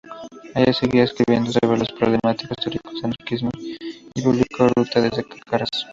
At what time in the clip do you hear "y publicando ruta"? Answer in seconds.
3.61-4.99